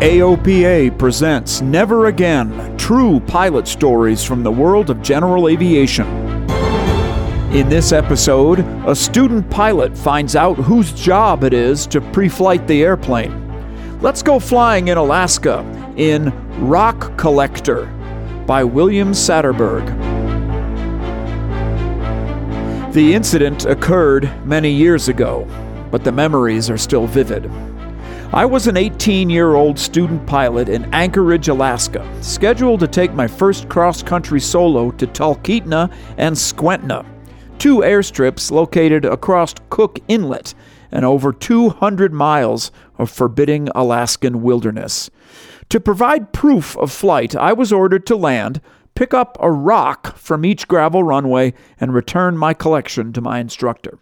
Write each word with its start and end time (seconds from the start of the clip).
AOPA 0.00 0.98
presents 0.98 1.60
Never 1.60 2.06
Again 2.06 2.78
True 2.78 3.20
Pilot 3.20 3.68
Stories 3.68 4.24
from 4.24 4.42
the 4.42 4.50
World 4.50 4.88
of 4.88 5.02
General 5.02 5.46
Aviation. 5.46 6.06
In 7.52 7.68
this 7.68 7.92
episode, 7.92 8.60
a 8.86 8.96
student 8.96 9.50
pilot 9.50 9.94
finds 9.94 10.34
out 10.36 10.54
whose 10.54 10.90
job 10.92 11.44
it 11.44 11.52
is 11.52 11.86
to 11.88 12.00
pre 12.00 12.30
flight 12.30 12.66
the 12.66 12.82
airplane. 12.82 14.00
Let's 14.00 14.22
go 14.22 14.38
flying 14.38 14.88
in 14.88 14.96
Alaska 14.96 15.58
in 15.98 16.32
Rock 16.66 17.18
Collector 17.18 17.84
by 18.46 18.64
William 18.64 19.10
Satterberg. 19.10 19.84
The 22.94 23.12
incident 23.12 23.66
occurred 23.66 24.30
many 24.46 24.70
years 24.70 25.08
ago, 25.08 25.46
but 25.90 26.04
the 26.04 26.12
memories 26.12 26.70
are 26.70 26.78
still 26.78 27.06
vivid. 27.06 27.50
I 28.32 28.44
was 28.44 28.68
an 28.68 28.76
18 28.76 29.28
year 29.28 29.54
old 29.54 29.76
student 29.76 30.24
pilot 30.24 30.68
in 30.68 30.84
Anchorage, 30.94 31.48
Alaska, 31.48 32.08
scheduled 32.22 32.78
to 32.78 32.86
take 32.86 33.12
my 33.12 33.26
first 33.26 33.68
cross 33.68 34.04
country 34.04 34.38
solo 34.38 34.92
to 34.92 35.06
Talkeetna 35.08 35.92
and 36.16 36.36
Skwentna, 36.36 37.04
two 37.58 37.78
airstrips 37.78 38.52
located 38.52 39.04
across 39.04 39.54
Cook 39.68 39.98
Inlet 40.06 40.54
and 40.92 41.04
over 41.04 41.32
200 41.32 42.12
miles 42.12 42.70
of 42.98 43.10
forbidding 43.10 43.68
Alaskan 43.74 44.42
wilderness. 44.42 45.10
To 45.70 45.80
provide 45.80 46.32
proof 46.32 46.76
of 46.76 46.92
flight, 46.92 47.34
I 47.34 47.52
was 47.52 47.72
ordered 47.72 48.06
to 48.06 48.16
land, 48.16 48.60
pick 48.94 49.12
up 49.12 49.38
a 49.40 49.50
rock 49.50 50.16
from 50.16 50.44
each 50.44 50.68
gravel 50.68 51.02
runway, 51.02 51.52
and 51.80 51.92
return 51.92 52.38
my 52.38 52.54
collection 52.54 53.12
to 53.14 53.20
my 53.20 53.40
instructor. 53.40 53.98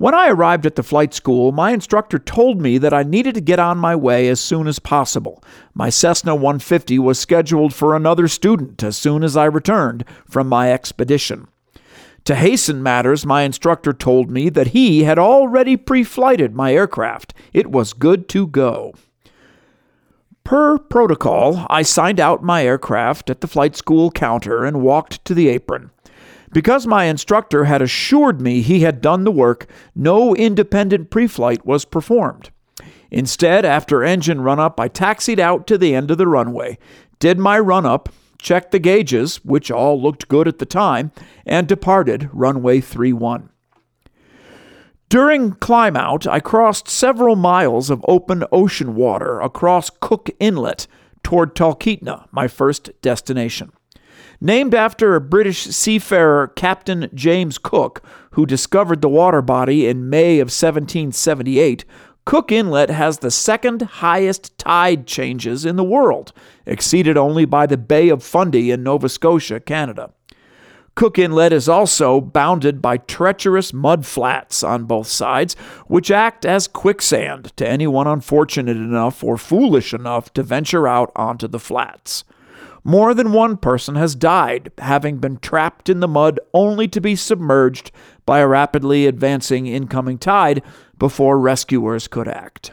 When 0.00 0.14
I 0.14 0.30
arrived 0.30 0.64
at 0.64 0.76
the 0.76 0.82
flight 0.82 1.12
school, 1.12 1.52
my 1.52 1.72
instructor 1.72 2.18
told 2.18 2.58
me 2.58 2.78
that 2.78 2.94
I 2.94 3.02
needed 3.02 3.34
to 3.34 3.42
get 3.42 3.58
on 3.58 3.76
my 3.76 3.94
way 3.94 4.28
as 4.28 4.40
soon 4.40 4.66
as 4.66 4.78
possible. 4.78 5.44
My 5.74 5.90
Cessna 5.90 6.34
150 6.34 6.98
was 6.98 7.18
scheduled 7.18 7.74
for 7.74 7.94
another 7.94 8.26
student 8.26 8.82
as 8.82 8.96
soon 8.96 9.22
as 9.22 9.36
I 9.36 9.44
returned 9.44 10.06
from 10.26 10.48
my 10.48 10.72
expedition. 10.72 11.48
To 12.24 12.34
hasten 12.34 12.82
matters, 12.82 13.26
my 13.26 13.42
instructor 13.42 13.92
told 13.92 14.30
me 14.30 14.48
that 14.48 14.68
he 14.68 15.02
had 15.02 15.18
already 15.18 15.76
pre 15.76 16.02
flighted 16.02 16.54
my 16.54 16.72
aircraft. 16.72 17.34
It 17.52 17.70
was 17.70 17.92
good 17.92 18.26
to 18.30 18.46
go. 18.46 18.94
Per 20.44 20.78
protocol, 20.78 21.66
I 21.68 21.82
signed 21.82 22.20
out 22.20 22.42
my 22.42 22.64
aircraft 22.64 23.28
at 23.28 23.42
the 23.42 23.46
flight 23.46 23.76
school 23.76 24.10
counter 24.10 24.64
and 24.64 24.80
walked 24.80 25.22
to 25.26 25.34
the 25.34 25.48
apron. 25.48 25.90
Because 26.52 26.86
my 26.86 27.04
instructor 27.04 27.64
had 27.64 27.80
assured 27.80 28.40
me 28.40 28.60
he 28.60 28.80
had 28.80 29.00
done 29.00 29.24
the 29.24 29.30
work, 29.30 29.66
no 29.94 30.34
independent 30.34 31.10
pre 31.10 31.26
flight 31.26 31.64
was 31.64 31.84
performed. 31.84 32.50
Instead, 33.10 33.64
after 33.64 34.02
engine 34.02 34.40
run 34.40 34.60
up, 34.60 34.78
I 34.80 34.88
taxied 34.88 35.40
out 35.40 35.66
to 35.68 35.78
the 35.78 35.94
end 35.94 36.10
of 36.10 36.18
the 36.18 36.28
runway, 36.28 36.78
did 37.18 37.38
my 37.38 37.58
run 37.58 37.86
up, 37.86 38.08
checked 38.38 38.72
the 38.72 38.78
gauges, 38.78 39.44
which 39.44 39.70
all 39.70 40.00
looked 40.00 40.28
good 40.28 40.48
at 40.48 40.58
the 40.58 40.66
time, 40.66 41.12
and 41.44 41.68
departed 41.68 42.30
runway 42.32 42.80
31. 42.80 43.50
During 45.08 45.52
climb 45.54 45.96
out, 45.96 46.26
I 46.26 46.38
crossed 46.38 46.88
several 46.88 47.34
miles 47.34 47.90
of 47.90 48.04
open 48.06 48.44
ocean 48.52 48.94
water 48.94 49.40
across 49.40 49.90
Cook 49.90 50.30
Inlet 50.38 50.86
toward 51.24 51.56
Talkeetna, 51.56 52.26
my 52.30 52.46
first 52.46 52.90
destination. 53.02 53.72
Named 54.40 54.74
after 54.74 55.14
a 55.14 55.20
British 55.20 55.62
seafarer 55.64 56.48
Captain 56.48 57.10
James 57.14 57.58
Cook, 57.58 58.02
who 58.32 58.46
discovered 58.46 59.02
the 59.02 59.08
water 59.08 59.42
body 59.42 59.86
in 59.86 60.08
May 60.08 60.40
of 60.40 60.46
1778, 60.46 61.84
Cook 62.24 62.52
Inlet 62.52 62.90
has 62.90 63.18
the 63.18 63.30
second 63.30 63.82
highest 63.82 64.56
tide 64.56 65.06
changes 65.06 65.64
in 65.64 65.76
the 65.76 65.84
world, 65.84 66.32
exceeded 66.66 67.16
only 67.16 67.44
by 67.44 67.66
the 67.66 67.76
Bay 67.76 68.08
of 68.08 68.22
Fundy 68.22 68.70
in 68.70 68.82
Nova 68.82 69.08
Scotia, 69.08 69.58
Canada. 69.58 70.12
Cook 70.94 71.18
Inlet 71.18 71.52
is 71.52 71.68
also 71.68 72.20
bounded 72.20 72.82
by 72.82 72.98
treacherous 72.98 73.72
mud 73.72 74.04
flats 74.04 74.62
on 74.62 74.84
both 74.84 75.06
sides, 75.06 75.54
which 75.86 76.10
act 76.10 76.44
as 76.44 76.68
quicksand 76.68 77.56
to 77.56 77.66
anyone 77.66 78.06
unfortunate 78.06 78.76
enough 78.76 79.24
or 79.24 79.38
foolish 79.38 79.94
enough 79.94 80.32
to 80.34 80.42
venture 80.42 80.86
out 80.86 81.10
onto 81.16 81.48
the 81.48 81.58
flats. 81.58 82.24
More 82.82 83.12
than 83.12 83.32
one 83.32 83.56
person 83.56 83.94
has 83.96 84.14
died, 84.14 84.72
having 84.78 85.18
been 85.18 85.38
trapped 85.38 85.88
in 85.88 86.00
the 86.00 86.08
mud 86.08 86.40
only 86.54 86.88
to 86.88 87.00
be 87.00 87.14
submerged 87.14 87.90
by 88.24 88.38
a 88.40 88.48
rapidly 88.48 89.06
advancing 89.06 89.66
incoming 89.66 90.18
tide 90.18 90.62
before 90.98 91.38
rescuers 91.38 92.08
could 92.08 92.28
act. 92.28 92.72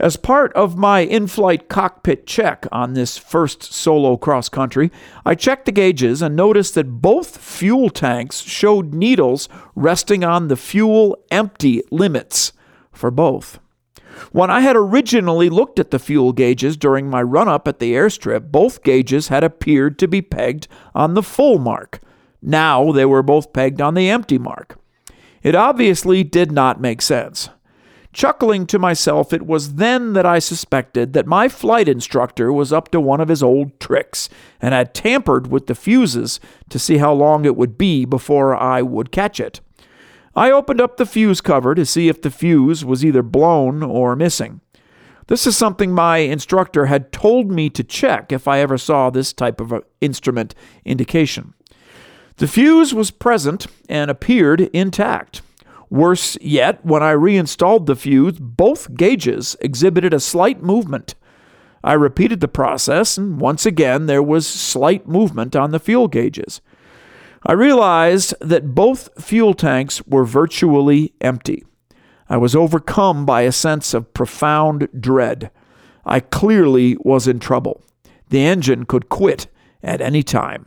As 0.00 0.16
part 0.16 0.52
of 0.52 0.78
my 0.78 1.00
in 1.00 1.26
flight 1.26 1.68
cockpit 1.68 2.24
check 2.24 2.66
on 2.70 2.94
this 2.94 3.18
first 3.18 3.64
solo 3.64 4.16
cross 4.16 4.48
country, 4.48 4.92
I 5.26 5.34
checked 5.34 5.66
the 5.66 5.72
gauges 5.72 6.22
and 6.22 6.36
noticed 6.36 6.76
that 6.76 7.02
both 7.02 7.38
fuel 7.38 7.90
tanks 7.90 8.40
showed 8.40 8.94
needles 8.94 9.48
resting 9.74 10.22
on 10.22 10.46
the 10.46 10.56
fuel 10.56 11.18
empty 11.32 11.82
limits 11.90 12.52
for 12.92 13.10
both. 13.10 13.58
When 14.32 14.50
I 14.50 14.60
had 14.60 14.76
originally 14.76 15.48
looked 15.48 15.78
at 15.78 15.90
the 15.90 15.98
fuel 15.98 16.32
gauges 16.32 16.76
during 16.76 17.08
my 17.08 17.22
run 17.22 17.48
up 17.48 17.68
at 17.68 17.78
the 17.78 17.94
airstrip, 17.94 18.50
both 18.50 18.82
gauges 18.82 19.28
had 19.28 19.44
appeared 19.44 19.98
to 19.98 20.08
be 20.08 20.22
pegged 20.22 20.68
on 20.94 21.14
the 21.14 21.22
full 21.22 21.58
mark. 21.58 22.00
Now 22.42 22.92
they 22.92 23.04
were 23.04 23.22
both 23.22 23.52
pegged 23.52 23.80
on 23.80 23.94
the 23.94 24.08
empty 24.10 24.38
mark. 24.38 24.78
It 25.42 25.54
obviously 25.54 26.24
did 26.24 26.52
not 26.52 26.80
make 26.80 27.02
sense. 27.02 27.50
Chuckling 28.12 28.66
to 28.66 28.78
myself, 28.78 29.32
it 29.32 29.46
was 29.46 29.74
then 29.74 30.14
that 30.14 30.26
I 30.26 30.38
suspected 30.38 31.12
that 31.12 31.26
my 31.26 31.48
flight 31.48 31.88
instructor 31.88 32.52
was 32.52 32.72
up 32.72 32.90
to 32.90 33.00
one 33.00 33.20
of 33.20 33.28
his 33.28 33.42
old 33.42 33.78
tricks 33.78 34.28
and 34.60 34.72
had 34.72 34.94
tampered 34.94 35.48
with 35.48 35.66
the 35.66 35.74
fuses 35.74 36.40
to 36.70 36.78
see 36.78 36.96
how 36.96 37.12
long 37.12 37.44
it 37.44 37.54
would 37.54 37.76
be 37.76 38.04
before 38.04 38.56
I 38.56 38.82
would 38.82 39.12
catch 39.12 39.38
it. 39.38 39.60
I 40.38 40.52
opened 40.52 40.80
up 40.80 40.98
the 40.98 41.04
fuse 41.04 41.40
cover 41.40 41.74
to 41.74 41.84
see 41.84 42.08
if 42.08 42.22
the 42.22 42.30
fuse 42.30 42.84
was 42.84 43.04
either 43.04 43.24
blown 43.24 43.82
or 43.82 44.14
missing. 44.14 44.60
This 45.26 45.48
is 45.48 45.56
something 45.56 45.90
my 45.90 46.18
instructor 46.18 46.86
had 46.86 47.10
told 47.10 47.50
me 47.50 47.68
to 47.70 47.82
check 47.82 48.30
if 48.30 48.46
I 48.46 48.60
ever 48.60 48.78
saw 48.78 49.10
this 49.10 49.32
type 49.32 49.60
of 49.60 49.74
instrument 50.00 50.54
indication. 50.84 51.54
The 52.36 52.46
fuse 52.46 52.94
was 52.94 53.10
present 53.10 53.66
and 53.88 54.12
appeared 54.12 54.60
intact. 54.72 55.42
Worse 55.90 56.38
yet, 56.40 56.84
when 56.84 57.02
I 57.02 57.10
reinstalled 57.10 57.86
the 57.86 57.96
fuse, 57.96 58.38
both 58.38 58.94
gauges 58.94 59.56
exhibited 59.60 60.14
a 60.14 60.20
slight 60.20 60.62
movement. 60.62 61.16
I 61.82 61.94
repeated 61.94 62.38
the 62.38 62.46
process, 62.46 63.18
and 63.18 63.40
once 63.40 63.66
again 63.66 64.06
there 64.06 64.22
was 64.22 64.46
slight 64.46 65.08
movement 65.08 65.56
on 65.56 65.72
the 65.72 65.80
fuel 65.80 66.06
gauges. 66.06 66.60
I 67.46 67.52
realized 67.52 68.34
that 68.40 68.74
both 68.74 69.08
fuel 69.22 69.54
tanks 69.54 70.04
were 70.06 70.24
virtually 70.24 71.12
empty. 71.20 71.64
I 72.28 72.36
was 72.36 72.54
overcome 72.54 73.24
by 73.24 73.42
a 73.42 73.52
sense 73.52 73.94
of 73.94 74.12
profound 74.12 74.88
dread. 74.98 75.50
I 76.04 76.20
clearly 76.20 76.96
was 77.00 77.26
in 77.26 77.38
trouble. 77.38 77.82
The 78.28 78.40
engine 78.40 78.84
could 78.84 79.08
quit 79.08 79.46
at 79.82 80.00
any 80.00 80.22
time. 80.22 80.66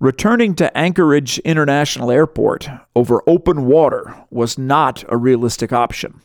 Returning 0.00 0.54
to 0.54 0.76
Anchorage 0.76 1.38
International 1.40 2.10
Airport 2.10 2.68
over 2.96 3.22
open 3.26 3.66
water 3.66 4.24
was 4.30 4.56
not 4.56 5.04
a 5.08 5.18
realistic 5.18 5.72
option. 5.72 6.22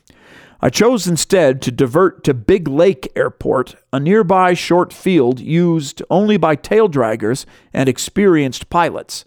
I 0.60 0.70
chose 0.70 1.06
instead 1.06 1.60
to 1.62 1.70
divert 1.70 2.24
to 2.24 2.34
Big 2.34 2.66
Lake 2.66 3.12
Airport, 3.14 3.76
a 3.92 4.00
nearby 4.00 4.54
short 4.54 4.92
field 4.92 5.38
used 5.38 6.02
only 6.08 6.38
by 6.38 6.56
tail 6.56 6.88
draggers 6.88 7.44
and 7.74 7.88
experienced 7.88 8.70
pilots, 8.70 9.26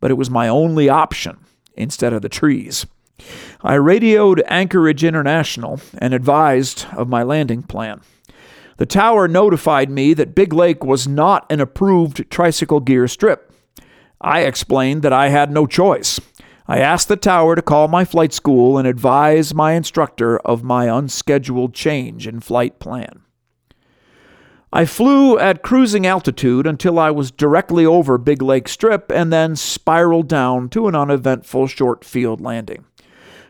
but 0.00 0.10
it 0.10 0.14
was 0.14 0.30
my 0.30 0.46
only 0.46 0.88
option 0.88 1.38
instead 1.74 2.12
of 2.12 2.22
the 2.22 2.28
trees. 2.28 2.86
I 3.60 3.74
radioed 3.74 4.42
Anchorage 4.46 5.02
International 5.02 5.80
and 5.98 6.14
advised 6.14 6.86
of 6.96 7.08
my 7.08 7.24
landing 7.24 7.64
plan. 7.64 8.00
The 8.76 8.86
tower 8.86 9.26
notified 9.26 9.90
me 9.90 10.14
that 10.14 10.36
Big 10.36 10.52
Lake 10.52 10.84
was 10.84 11.08
not 11.08 11.50
an 11.50 11.60
approved 11.60 12.30
tricycle 12.30 12.78
gear 12.78 13.08
strip. 13.08 13.52
I 14.20 14.42
explained 14.42 15.02
that 15.02 15.12
I 15.12 15.30
had 15.30 15.50
no 15.50 15.66
choice. 15.66 16.20
I 16.70 16.80
asked 16.80 17.08
the 17.08 17.16
tower 17.16 17.54
to 17.54 17.62
call 17.62 17.88
my 17.88 18.04
flight 18.04 18.34
school 18.34 18.76
and 18.76 18.86
advise 18.86 19.54
my 19.54 19.72
instructor 19.72 20.38
of 20.40 20.62
my 20.62 20.84
unscheduled 20.84 21.72
change 21.72 22.26
in 22.26 22.40
flight 22.40 22.78
plan. 22.78 23.22
I 24.70 24.84
flew 24.84 25.38
at 25.38 25.62
cruising 25.62 26.06
altitude 26.06 26.66
until 26.66 26.98
I 26.98 27.10
was 27.10 27.30
directly 27.30 27.86
over 27.86 28.18
Big 28.18 28.42
Lake 28.42 28.68
Strip 28.68 29.10
and 29.10 29.32
then 29.32 29.56
spiraled 29.56 30.28
down 30.28 30.68
to 30.70 30.88
an 30.88 30.94
uneventful 30.94 31.68
short 31.68 32.04
field 32.04 32.42
landing. 32.42 32.84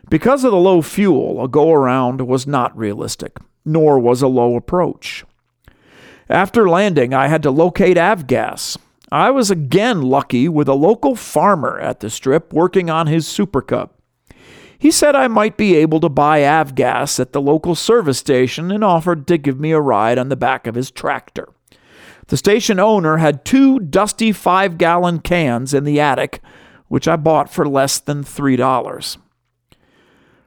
Because 0.09 0.45
of 0.45 0.51
the 0.51 0.57
low 0.57 0.81
fuel, 0.81 1.43
a 1.43 1.49
go 1.49 1.73
around 1.73 2.21
was 2.25 2.47
not 2.47 2.75
realistic, 2.77 3.37
nor 3.65 3.99
was 3.99 4.21
a 4.21 4.29
low 4.29 4.55
approach. 4.55 5.25
After 6.29 6.69
landing, 6.69 7.13
I 7.13 7.27
had 7.27 7.43
to 7.43 7.51
locate 7.51 7.97
avgas, 7.97 8.77
I 9.11 9.31
was 9.31 9.49
again 9.49 10.03
lucky 10.03 10.47
with 10.47 10.67
a 10.67 10.75
local 10.75 11.15
farmer 11.15 11.79
at 11.79 11.99
the 11.99 12.09
strip 12.09 12.53
working 12.53 12.89
on 12.89 13.07
his 13.07 13.27
Super 13.27 13.61
Cub. 13.61 13.91
He 14.77 14.91
said 14.91 15.15
I 15.15 15.27
might 15.27 15.57
be 15.57 15.75
able 15.75 15.99
to 15.99 16.09
buy 16.09 16.41
avgas 16.41 17.19
at 17.19 17.33
the 17.33 17.41
local 17.41 17.75
service 17.75 18.19
station 18.19 18.71
and 18.71 18.83
offered 18.83 19.27
to 19.27 19.37
give 19.37 19.59
me 19.59 19.71
a 19.71 19.81
ride 19.81 20.17
on 20.17 20.29
the 20.29 20.35
back 20.35 20.67
of 20.67 20.75
his 20.75 20.91
tractor. 20.91 21.49
The 22.27 22.37
station 22.37 22.79
owner 22.79 23.17
had 23.17 23.43
two 23.43 23.79
dusty 23.79 24.31
five 24.31 24.77
gallon 24.77 25.19
cans 25.19 25.73
in 25.73 25.83
the 25.83 25.99
attic, 25.99 26.39
which 26.87 27.07
I 27.07 27.15
bought 27.15 27.51
for 27.51 27.67
less 27.67 27.99
than 27.99 28.23
$3. 28.23 29.17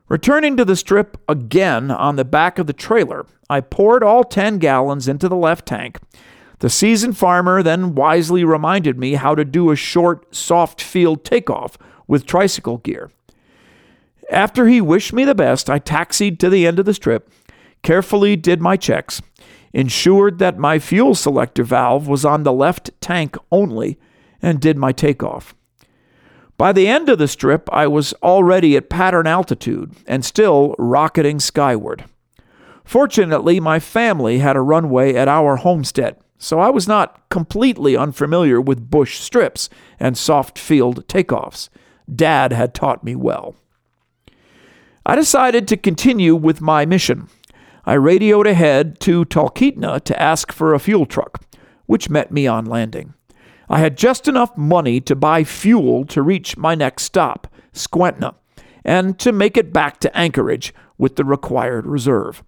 Returning 0.08 0.56
to 0.56 0.64
the 0.64 0.76
strip 0.76 1.18
again 1.28 1.90
on 1.90 2.16
the 2.16 2.24
back 2.24 2.58
of 2.58 2.66
the 2.66 2.72
trailer, 2.72 3.26
I 3.50 3.60
poured 3.60 4.04
all 4.04 4.24
10 4.24 4.58
gallons 4.58 5.08
into 5.08 5.28
the 5.28 5.36
left 5.36 5.66
tank 5.66 5.98
the 6.62 6.70
seasoned 6.70 7.16
farmer 7.16 7.60
then 7.60 7.96
wisely 7.96 8.44
reminded 8.44 8.96
me 8.96 9.14
how 9.14 9.34
to 9.34 9.44
do 9.44 9.72
a 9.72 9.76
short, 9.76 10.32
soft 10.32 10.80
field 10.80 11.24
takeoff 11.24 11.76
with 12.06 12.24
tricycle 12.24 12.78
gear. 12.78 13.10
After 14.30 14.68
he 14.68 14.80
wished 14.80 15.12
me 15.12 15.24
the 15.24 15.34
best, 15.34 15.68
I 15.68 15.80
taxied 15.80 16.38
to 16.38 16.48
the 16.48 16.64
end 16.64 16.78
of 16.78 16.84
the 16.86 16.94
strip, 16.94 17.28
carefully 17.82 18.36
did 18.36 18.60
my 18.60 18.76
checks, 18.76 19.20
ensured 19.72 20.38
that 20.38 20.56
my 20.56 20.78
fuel 20.78 21.16
selector 21.16 21.64
valve 21.64 22.06
was 22.06 22.24
on 22.24 22.44
the 22.44 22.52
left 22.52 22.92
tank 23.00 23.36
only, 23.50 23.98
and 24.40 24.60
did 24.60 24.76
my 24.76 24.92
takeoff. 24.92 25.56
By 26.56 26.70
the 26.70 26.86
end 26.86 27.08
of 27.08 27.18
the 27.18 27.26
strip, 27.26 27.68
I 27.72 27.88
was 27.88 28.14
already 28.22 28.76
at 28.76 28.88
pattern 28.88 29.26
altitude 29.26 29.96
and 30.06 30.24
still 30.24 30.76
rocketing 30.78 31.40
skyward. 31.40 32.04
Fortunately, 32.84 33.58
my 33.58 33.80
family 33.80 34.38
had 34.38 34.54
a 34.54 34.60
runway 34.60 35.14
at 35.14 35.26
our 35.26 35.56
homestead, 35.56 36.21
so 36.42 36.58
I 36.58 36.70
was 36.70 36.88
not 36.88 37.28
completely 37.28 37.96
unfamiliar 37.96 38.60
with 38.60 38.90
bush 38.90 39.20
strips 39.20 39.70
and 40.00 40.18
soft 40.18 40.58
field 40.58 41.06
takeoffs. 41.06 41.68
Dad 42.12 42.52
had 42.52 42.74
taught 42.74 43.04
me 43.04 43.14
well. 43.14 43.54
I 45.06 45.14
decided 45.14 45.68
to 45.68 45.76
continue 45.76 46.34
with 46.34 46.60
my 46.60 46.84
mission. 46.84 47.28
I 47.84 47.92
radioed 47.94 48.48
ahead 48.48 48.98
to 49.00 49.24
Talkeetna 49.24 50.00
to 50.02 50.20
ask 50.20 50.50
for 50.50 50.74
a 50.74 50.80
fuel 50.80 51.06
truck, 51.06 51.44
which 51.86 52.10
met 52.10 52.32
me 52.32 52.48
on 52.48 52.66
landing. 52.66 53.14
I 53.68 53.78
had 53.78 53.96
just 53.96 54.26
enough 54.26 54.56
money 54.56 55.00
to 55.02 55.14
buy 55.14 55.44
fuel 55.44 56.04
to 56.06 56.22
reach 56.22 56.56
my 56.56 56.74
next 56.74 57.04
stop, 57.04 57.46
Skwentna, 57.72 58.34
and 58.84 59.16
to 59.20 59.30
make 59.30 59.56
it 59.56 59.72
back 59.72 60.00
to 60.00 60.16
Anchorage 60.16 60.74
with 60.98 61.14
the 61.14 61.24
required 61.24 61.86
reserve. 61.86 62.42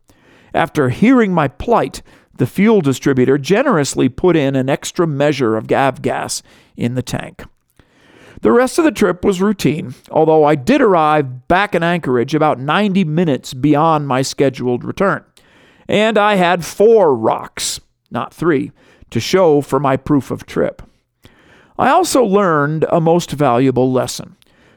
After 0.52 0.88
hearing 0.88 1.32
my 1.32 1.46
plight, 1.46 2.02
the 2.36 2.46
fuel 2.46 2.80
distributor 2.80 3.38
generously 3.38 4.08
put 4.08 4.36
in 4.36 4.56
an 4.56 4.68
extra 4.68 5.06
measure 5.06 5.56
of 5.56 5.68
avgas 5.68 6.42
in 6.76 6.94
the 6.94 7.02
tank. 7.02 7.44
The 8.40 8.52
rest 8.52 8.78
of 8.78 8.84
the 8.84 8.92
trip 8.92 9.24
was 9.24 9.40
routine, 9.40 9.94
although 10.10 10.44
I 10.44 10.54
did 10.54 10.82
arrive 10.82 11.48
back 11.48 11.74
in 11.74 11.82
Anchorage 11.82 12.34
about 12.34 12.58
90 12.58 13.04
minutes 13.04 13.54
beyond 13.54 14.06
my 14.06 14.22
scheduled 14.22 14.84
return. 14.84 15.24
And 15.88 16.18
I 16.18 16.34
had 16.34 16.64
four 16.64 17.14
rocks, 17.14 17.80
not 18.10 18.34
three, 18.34 18.72
to 19.10 19.20
show 19.20 19.60
for 19.60 19.78
my 19.80 19.96
proof 19.96 20.30
of 20.30 20.44
trip. 20.44 20.82
I 21.78 21.88
also 21.90 22.22
learned 22.22 22.84
a 22.90 23.00
most 23.00 23.30
valuable 23.32 23.90
lesson, 23.90 24.36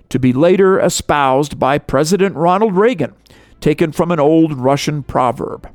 to 0.10 0.20
be 0.20 0.32
later 0.32 0.80
espoused 0.80 1.60
by 1.60 1.78
President 1.78 2.36
Ronald 2.36 2.76
Reagan, 2.76 3.14
taken 3.60 3.92
from 3.92 4.12
an 4.12 4.20
old 4.20 4.54
Russian 4.54 5.04
proverb 5.04 5.70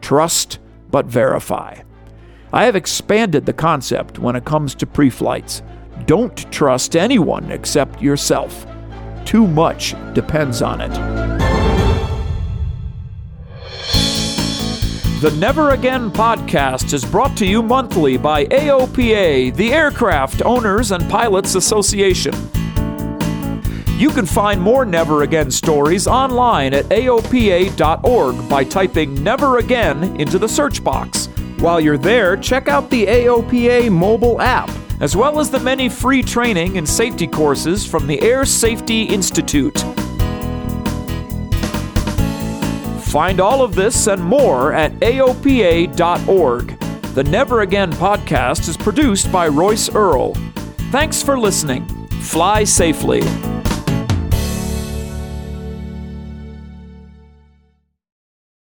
Trust 0.00 0.58
but 0.94 1.06
verify. 1.06 1.76
I 2.52 2.66
have 2.66 2.76
expanded 2.76 3.44
the 3.44 3.52
concept 3.52 4.20
when 4.20 4.36
it 4.36 4.44
comes 4.44 4.76
to 4.76 4.86
pre 4.86 5.10
flights. 5.10 5.60
Don't 6.06 6.36
trust 6.52 6.94
anyone 6.94 7.50
except 7.50 8.00
yourself. 8.00 8.64
Too 9.24 9.48
much 9.48 9.96
depends 10.12 10.62
on 10.62 10.80
it. 10.80 10.92
The 15.20 15.36
Never 15.36 15.70
Again 15.70 16.12
podcast 16.12 16.92
is 16.92 17.04
brought 17.04 17.36
to 17.38 17.44
you 17.44 17.60
monthly 17.60 18.16
by 18.16 18.44
AOPA, 18.44 19.56
the 19.56 19.72
Aircraft 19.72 20.42
Owners 20.44 20.92
and 20.92 21.10
Pilots 21.10 21.56
Association. 21.56 22.34
You 23.96 24.10
can 24.10 24.26
find 24.26 24.60
more 24.60 24.84
Never 24.84 25.22
Again 25.22 25.52
stories 25.52 26.08
online 26.08 26.74
at 26.74 26.86
AOPA.org 26.86 28.48
by 28.48 28.64
typing 28.64 29.22
Never 29.22 29.58
Again 29.58 30.20
into 30.20 30.36
the 30.36 30.48
search 30.48 30.82
box. 30.82 31.26
While 31.58 31.80
you're 31.80 31.96
there, 31.96 32.36
check 32.36 32.66
out 32.66 32.90
the 32.90 33.06
AOPA 33.06 33.92
mobile 33.92 34.40
app, 34.40 34.68
as 35.00 35.14
well 35.14 35.38
as 35.38 35.48
the 35.48 35.60
many 35.60 35.88
free 35.88 36.24
training 36.24 36.76
and 36.76 36.88
safety 36.88 37.28
courses 37.28 37.86
from 37.86 38.08
the 38.08 38.20
Air 38.20 38.44
Safety 38.44 39.04
Institute. 39.04 39.78
Find 43.04 43.38
all 43.38 43.62
of 43.62 43.76
this 43.76 44.08
and 44.08 44.20
more 44.20 44.72
at 44.72 44.90
AOPA.org. 44.94 46.80
The 47.14 47.24
Never 47.24 47.60
Again 47.60 47.92
podcast 47.92 48.68
is 48.68 48.76
produced 48.76 49.30
by 49.30 49.46
Royce 49.46 49.88
Earl. 49.88 50.34
Thanks 50.90 51.22
for 51.22 51.38
listening. 51.38 51.86
Fly 52.22 52.64
safely. 52.64 53.22